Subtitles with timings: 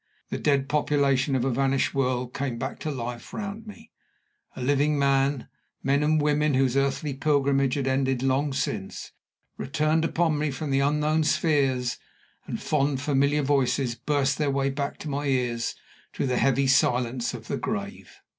[0.31, 3.91] The dead population of a vanished world came back to life round me,
[4.55, 5.47] a living man.
[5.83, 9.11] Men and women whose earthly pilgrimage had ended long since,
[9.57, 11.99] returned upon me from the unknown spheres,
[12.47, 15.75] and fond, familiar voices burst their way back to my ears
[16.15, 18.11] through the heavy silence of the grave.